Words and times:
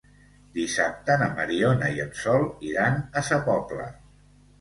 Dissabte 0.53 1.17
na 1.21 1.27
Mariona 1.39 1.89
i 1.97 2.01
en 2.05 2.09
Sol 2.21 2.45
iran 2.71 2.97
a 3.21 3.23
Sa 3.29 3.39
Pobla. 3.51 3.87